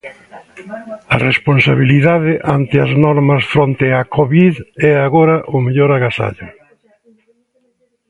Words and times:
A 1.13 1.15
responsabilidade 1.29 2.33
ante 2.55 2.75
as 2.85 2.91
normas 3.05 3.43
fronte 3.53 3.87
a 3.93 4.01
Covid 4.15 4.55
é 4.89 4.93
agora 5.07 5.35
o 5.55 5.57
mellor 5.65 5.89
agasallo. 5.93 6.47